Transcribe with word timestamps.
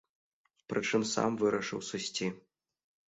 Прычым 0.71 1.05
сам 1.13 1.37
вырашыў 1.43 1.79
сысці. 1.91 2.33